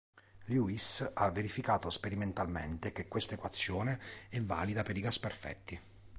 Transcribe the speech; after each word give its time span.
Lewis 0.45 1.11
ha 1.13 1.29
verificato 1.29 1.91
sperimentalmente 1.91 2.91
che 2.91 3.07
questa 3.07 3.35
equazione 3.35 4.01
è 4.29 4.41
valida 4.41 4.81
per 4.81 4.97
i 4.97 5.01
gas 5.01 5.19
perfetti. 5.19 5.79